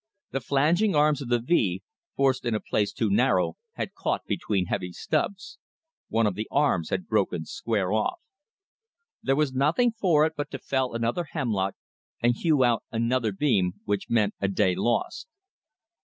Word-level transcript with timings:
The 0.31 0.41
flanging 0.41 0.95
arms 0.95 1.21
of 1.21 1.29
the 1.29 1.37
V, 1.37 1.83
forced 2.15 2.43
in 2.43 2.55
a 2.55 2.59
place 2.59 2.91
too 2.91 3.11
narrow, 3.11 3.57
had 3.73 3.93
caught 3.93 4.25
between 4.25 4.65
heavy 4.65 4.91
stubs. 4.91 5.59
One 6.07 6.25
of 6.25 6.33
the 6.33 6.47
arms 6.49 6.89
had 6.89 7.07
broken 7.07 7.45
square 7.45 7.93
off. 7.93 8.19
There 9.21 9.35
was 9.35 9.53
nothing 9.53 9.91
for 9.91 10.25
it 10.25 10.33
but 10.35 10.49
to 10.49 10.57
fell 10.57 10.95
another 10.95 11.25
hemlock 11.33 11.75
and 12.19 12.35
hew 12.35 12.63
out 12.63 12.83
another 12.91 13.31
beam, 13.31 13.73
which 13.85 14.09
meant 14.09 14.33
a 14.41 14.47
day 14.47 14.73
lost. 14.75 15.27